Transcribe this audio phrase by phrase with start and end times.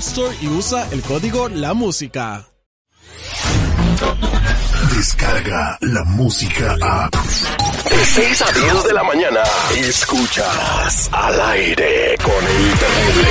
[0.00, 2.46] Store y usa el código La Música.
[4.96, 7.10] Descarga la música a.
[7.10, 9.40] De 6 a 10 de la mañana.
[9.76, 13.28] Escuchas al aire con el terrible.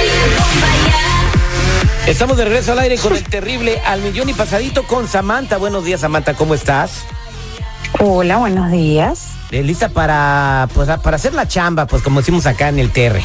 [2.06, 5.58] Estamos de regreso al aire con el terrible al millón y pasadito con Samantha.
[5.58, 7.04] Buenos días, Samantha, ¿cómo estás?
[8.00, 9.26] Hola, buenos días.
[9.50, 13.20] Eh, Lista para, pues, para hacer la chamba, pues como decimos acá en el TR.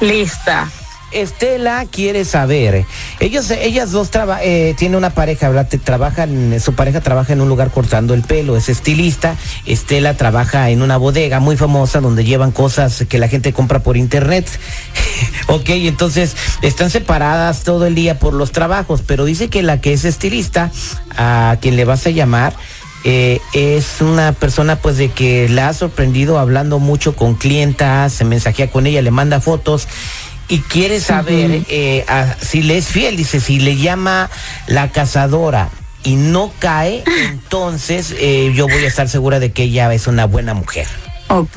[0.00, 0.68] Lista.
[1.16, 2.84] Estela quiere saber.
[3.20, 4.10] Ellos, ellas dos
[4.42, 5.66] eh, tienen una pareja, ¿verdad?
[5.82, 9.34] Trabajan, su pareja trabaja en un lugar cortando el pelo, es estilista.
[9.64, 13.96] Estela trabaja en una bodega muy famosa donde llevan cosas que la gente compra por
[13.96, 14.46] internet.
[15.48, 19.94] ok, entonces están separadas todo el día por los trabajos, pero dice que la que
[19.94, 20.70] es estilista,
[21.16, 22.54] a quien le vas a llamar,
[23.04, 28.24] eh, es una persona pues de que la ha sorprendido hablando mucho con clientas, se
[28.24, 29.88] mensajea con ella, le manda fotos
[30.48, 34.30] y quiere saber eh, a- si le es fiel, dice, si le llama
[34.66, 35.70] la cazadora
[36.04, 40.24] y no cae, entonces eh, yo voy a estar segura de que ella es una
[40.26, 40.86] buena mujer.
[41.28, 41.48] Ok.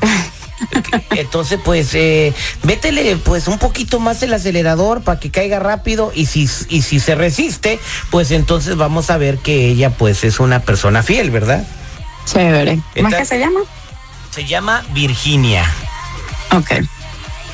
[1.12, 2.34] Entonces, pues, eh,
[2.64, 7.00] métele pues un poquito más el acelerador para que caiga rápido y si, y si
[7.00, 7.78] se resiste,
[8.10, 11.66] pues entonces vamos a ver que ella pues es una persona fiel, ¿verdad?
[12.26, 12.78] Chévere.
[13.00, 13.60] ¿Más que se llama?
[14.30, 15.64] Se llama Virginia,
[16.52, 16.72] Ok.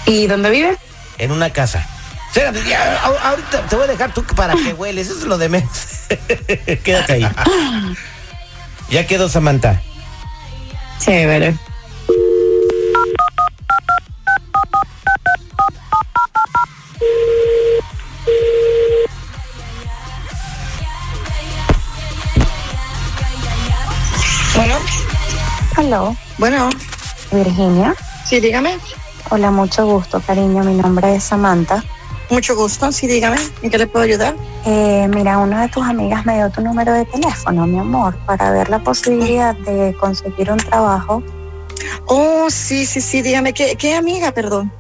[0.07, 0.77] ¿Y dónde vive?
[1.19, 1.87] En una casa.
[2.29, 5.49] Espérate, ya, ahorita te voy a dejar tú para que hueles, eso es lo de
[5.49, 5.71] menos.
[6.85, 7.29] Quédate ahí.
[8.91, 9.81] Ya quedó Samantha.
[10.99, 11.57] Chévere.
[24.55, 24.77] Bueno,
[25.77, 26.71] Aló, bueno,
[27.31, 27.95] Virginia.
[28.25, 28.79] sí, dígame.
[29.29, 30.63] Hola, mucho gusto, cariño.
[30.63, 31.83] Mi nombre es Samantha.
[32.31, 33.37] Mucho gusto, sí, dígame.
[33.61, 34.37] ¿En qué le puedo ayudar?
[34.65, 38.53] Eh, mira, una de tus amigas me dio tu número de teléfono, mi amor, para
[38.53, 41.25] ver la posibilidad de conseguir un trabajo.
[42.07, 43.53] Oh, sí, sí, sí, dígame.
[43.53, 44.71] ¿Qué, qué amiga, perdón?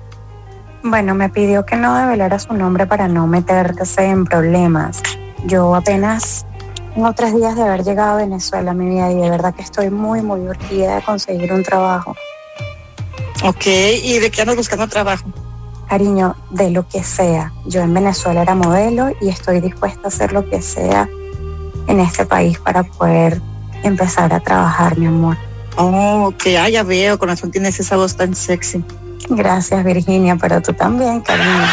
[0.85, 5.03] Bueno, me pidió que no develara su nombre para no meterse en problemas.
[5.45, 6.47] Yo apenas
[6.95, 9.91] tengo tres días de haber llegado a Venezuela, mi vida, y de verdad que estoy
[9.91, 12.15] muy, muy urgida de conseguir un trabajo.
[13.47, 13.67] Ok,
[14.03, 15.25] ¿y de qué andas buscando trabajo?
[15.89, 17.53] Cariño, de lo que sea.
[17.65, 21.09] Yo en Venezuela era modelo y estoy dispuesta a hacer lo que sea
[21.87, 23.41] en este país para poder
[23.85, 25.37] empezar a trabajar, mi amor.
[25.77, 28.85] Oh, ok, ah, ya veo, con razón tienes esa voz tan sexy.
[29.29, 31.67] Gracias, Virginia, pero tú también, cariño.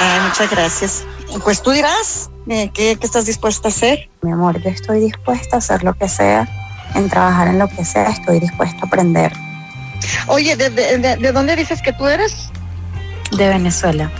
[0.00, 1.04] Ay, muchas gracias.
[1.44, 4.10] Pues tú dirás, eh, ¿qué, qué estás dispuesta a hacer?
[4.22, 6.48] Mi amor, yo estoy dispuesta a hacer lo que sea,
[6.96, 9.32] en trabajar en lo que sea, estoy dispuesta a aprender
[10.28, 12.50] Oye, ¿de, de, de- de dónde dices que tú eres?
[13.36, 14.12] de Venezuela.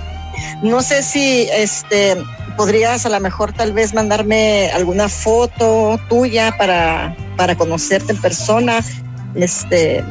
[0.62, 2.16] No sé si este
[2.56, 8.81] podrías a lo mejor tal vez mandarme alguna foto tuya para, para conocerte en persona,
[9.34, 10.02] este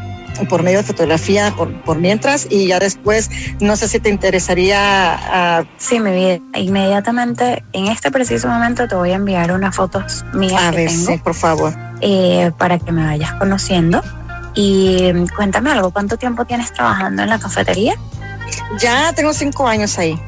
[0.49, 3.29] por medio de fotografía por, por mientras y ya después
[3.59, 8.95] no sé si te interesaría ah, Sí, mi vida, inmediatamente, en este preciso momento te
[8.95, 11.73] voy a enviar unas fotos mías a que ver tengo sí, por favor.
[12.01, 14.01] eh, para que me vayas conociendo.
[14.53, 17.95] Y mm, cuéntame algo, ¿cuánto tiempo tienes trabajando en la cafetería?
[18.79, 20.19] Ya tengo cinco años ahí.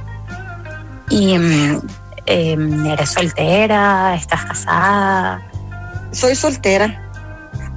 [1.10, 1.82] Y mm,
[2.26, 5.42] em, eres soltera, estás casada.
[6.12, 7.02] Soy soltera.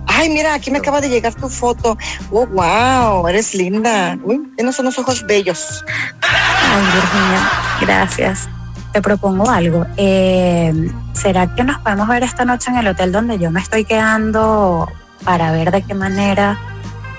[0.06, 1.96] Ay, mira, aquí me acaba de llegar tu foto.
[2.30, 4.18] Oh, wow, eres linda.
[4.24, 5.84] Uy, tienes unos ojos bellos.
[6.22, 8.48] Ay, Virginia, gracias.
[8.92, 9.86] Te propongo algo.
[9.98, 13.84] Eh, ¿Será que nos podemos ver esta noche en el hotel donde yo me estoy
[13.84, 14.88] quedando
[15.24, 16.58] para ver de qué manera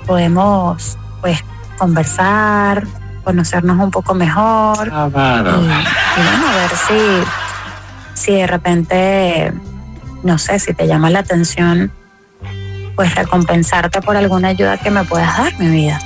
[0.05, 1.43] podemos, pues,
[1.77, 2.85] conversar,
[3.23, 4.87] conocernos un poco mejor.
[4.87, 9.53] Y, y bueno, a ver si, si de repente,
[10.23, 11.91] no sé, si te llama la atención,
[12.95, 15.99] pues recompensarte por alguna ayuda que me puedas dar, mi vida.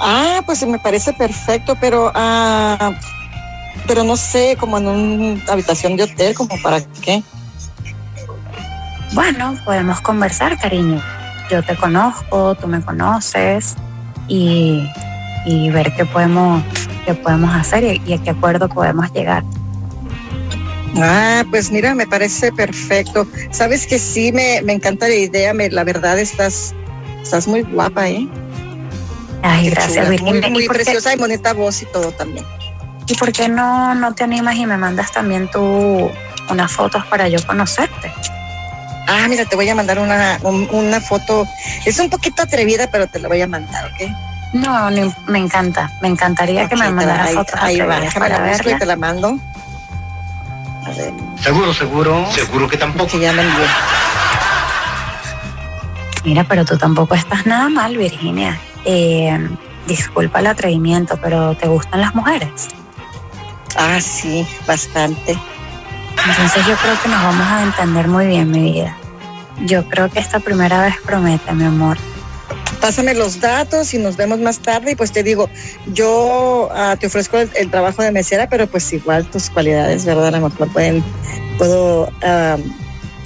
[0.00, 2.92] Ah, pues me parece perfecto, pero ah,
[3.86, 7.22] pero no sé, como en una habitación de hotel, como para qué.
[9.12, 11.02] Bueno, podemos conversar, cariño.
[11.50, 13.74] Yo te conozco, tú me conoces
[14.28, 14.86] y,
[15.46, 16.62] y ver qué podemos,
[17.04, 19.42] qué podemos hacer y, y a qué acuerdo podemos llegar.
[20.96, 23.26] Ah, pues mira, me parece perfecto.
[23.50, 26.74] Sabes que sí, me, me encanta la idea, me, la verdad estás,
[27.22, 28.28] estás muy guapa, ¿eh?
[29.42, 30.40] Ay, Qué gracias, chula, Virginia.
[30.40, 32.44] Muy, ¿Y muy qué- preciosa y bonita voz y todo también.
[33.06, 36.10] ¿Y por qué no, no te animas y me mandas también tú
[36.50, 38.12] unas fotos para yo conocerte?
[39.12, 41.48] Ah, mira, te voy a mandar una, un- una foto.
[41.84, 44.10] Es un poquito atrevida, pero te la voy a mandar, ¿ok?
[44.52, 45.90] No, ni- me encanta.
[46.00, 48.78] Me encantaría que me te la- mandaras ahí, fotos ahí va, déjame la y verla.
[48.78, 49.38] te la mando.
[50.86, 51.12] A ver,
[51.42, 52.26] Seguro, seguro.
[52.32, 53.10] Seguro que tampoco.
[53.10, 53.64] que ya me envió.
[56.24, 58.58] Mira, pero tú tampoco estás nada mal, Virginia.
[58.84, 59.38] Eh,
[59.86, 62.68] disculpa el atrevimiento, pero ¿te gustan las mujeres?
[63.76, 65.38] Ah, sí, bastante.
[66.28, 68.96] Entonces yo creo que nos vamos a entender muy bien, mi vida.
[69.64, 71.96] Yo creo que esta primera vez promete, mi amor.
[72.80, 74.92] Pásame los datos y nos vemos más tarde.
[74.92, 75.48] Y pues te digo,
[75.86, 80.34] yo ah, te ofrezco el, trabajo de mesera, pero pues igual tus cualidades, ¿verdad?
[80.34, 81.02] A lo pueden,
[81.58, 82.56] puedo ah,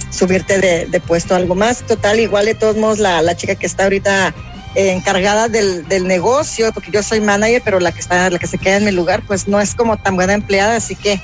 [0.09, 1.83] subirte de, de puesto algo más.
[1.83, 4.33] Total, igual de todos modos, la, la chica que está ahorita
[4.75, 8.57] encargada del, del negocio, porque yo soy manager, pero la que está, la que se
[8.57, 11.21] queda en mi lugar, pues no es como tan buena empleada, así que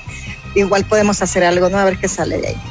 [0.56, 1.78] igual podemos hacer algo, ¿no?
[1.78, 2.62] A ver qué sale de ahí.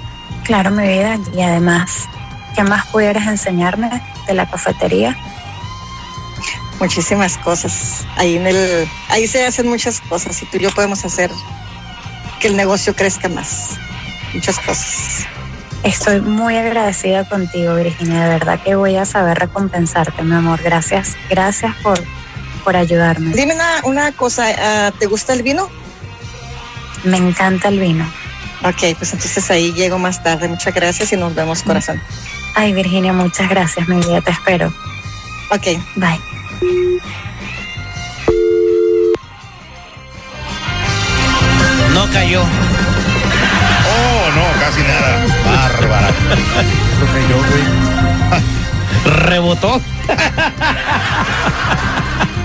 [0.44, 1.18] Claro, mi vida.
[1.34, 2.08] Y además,
[2.54, 3.90] ¿qué más pudieras enseñarme
[4.26, 5.16] de la cafetería?
[6.80, 8.04] muchísimas cosas.
[8.16, 11.30] Ahí en el, ahí se hacen muchas cosas y tú y yo podemos hacer
[12.40, 13.76] que el negocio crezca más.
[14.34, 15.26] Muchas cosas.
[15.82, 18.24] Estoy muy agradecida contigo, Virginia.
[18.24, 20.60] De verdad que voy a saber recompensarte, mi amor.
[20.62, 22.02] Gracias, gracias por,
[22.64, 23.34] por ayudarme.
[23.34, 25.68] Dime una, una cosa, ah, ¿te gusta el vino?
[27.04, 28.04] Me encanta el vino.
[28.62, 30.48] Ok, pues entonces ahí llego más tarde.
[30.48, 32.00] Muchas gracias y nos vemos, corazón.
[32.54, 34.20] Ay, Virginia, muchas gracias, mi vida.
[34.20, 34.72] Te espero.
[35.50, 35.66] Ok,
[35.96, 36.20] Bye.
[41.94, 42.42] No cayó.
[42.42, 45.24] Oh, no, casi nada.
[45.44, 46.10] Bárbara.
[47.00, 47.64] No cayó, güey.
[49.26, 49.80] Rebotó.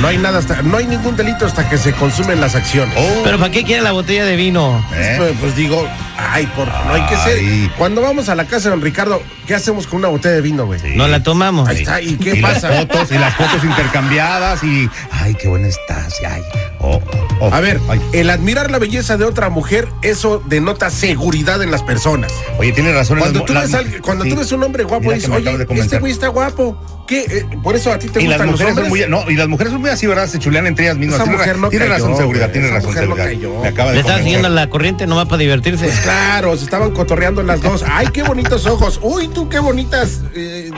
[0.00, 2.94] No hay nada hasta, no hay ningún delito hasta que se consumen las acciones.
[2.98, 4.84] Oh, Pero ¿para qué quiere la botella de vino?
[4.94, 5.14] ¿eh?
[5.18, 5.86] Pues, pues digo,
[6.16, 7.38] ay, por no hay que ser.
[7.76, 10.66] Cuando vamos a la casa de don Ricardo, ¿qué hacemos con una botella de vino,
[10.66, 10.80] güey?
[10.80, 10.94] Sí.
[10.96, 11.68] No la tomamos.
[11.68, 12.68] Ahí está, ¿y qué y pasa?
[12.70, 16.14] las fotos, y las fotos intercambiadas y ay, qué buena estás.
[16.28, 16.42] Ay,
[16.80, 17.00] oh,
[17.40, 17.50] oh.
[17.52, 18.00] A ver, Ay.
[18.12, 22.32] el admirar la belleza de otra mujer, eso denota seguridad en las personas.
[22.58, 23.18] Oye, tienes razón.
[23.18, 24.30] Cuando las- tú las- ves, al- cuando sí.
[24.30, 26.76] tú ves un hombre guapo, dices, oye, este güey está guapo.
[27.08, 27.20] ¿Qué?
[27.22, 29.08] Eh, por eso a ti te Y las gustan los mujeres son hombres.
[29.08, 30.26] muy, no, y las mujeres son muy así, ¿verdad?
[30.28, 31.20] Se chulean entre ellas mismas.
[31.22, 33.40] Esa mujer no tienes cayó, razón, seguridad, Esa razón, mujer no seguridad.
[33.40, 33.60] cayó.
[33.62, 35.86] Me acaba de Le siguiendo la corriente nomás para divertirse.
[35.86, 37.82] Pues claro, se estaban cotorreando las dos.
[37.88, 39.00] Ay, qué bonitos ojos.
[39.02, 40.20] Uy, tú qué bonitas.
[40.34, 40.70] eh,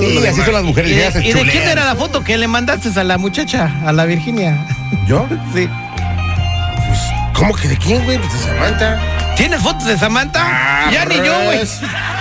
[0.00, 0.90] Sí, así son las mujeres.
[0.90, 3.70] ¿Y ya de, y de quién era la foto que le mandaste a la muchacha,
[3.86, 4.66] a la Virginia?
[5.06, 5.26] ¿Yo?
[5.54, 5.68] Sí.
[6.86, 7.00] Pues,
[7.34, 8.18] ¿cómo que de quién, güey?
[8.18, 9.34] Pues de Samantha.
[9.36, 10.90] ¿Tienes fotos de Samantha?
[10.90, 11.60] ya ni yo, güey.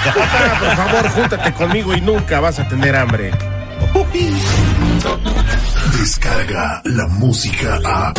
[0.05, 3.31] Papá, por favor, júntate conmigo y nunca vas a tener hambre.
[5.97, 8.13] Descarga la música a.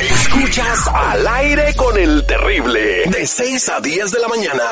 [0.00, 3.04] Escuchas al aire con el terrible.
[3.06, 4.62] De 6 a 10 de la mañana.